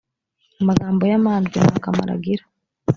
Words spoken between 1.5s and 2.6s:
ntakamaro agira